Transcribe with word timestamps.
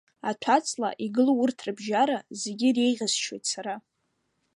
Аҭәаҵла, 0.29 0.89
игылоу 1.05 1.37
урҭ 1.43 1.59
рыбжьара, 1.65 2.17
зегьы 2.41 2.67
иреиӷьасшьоит 2.69 3.43
сара. 3.51 3.75